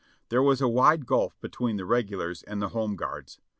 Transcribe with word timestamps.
There 0.29 0.41
was 0.41 0.61
a 0.61 0.67
wide 0.67 1.05
gulf 1.05 1.39
between 1.41 1.75
the 1.77 1.85
regulars 1.85 2.41
and 2.41 2.59
the 2.59 2.69
home 2.69 2.95
guards. 2.95 3.39